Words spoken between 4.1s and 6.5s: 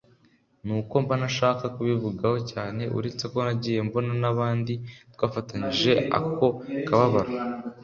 n’abandi twafatanyije ako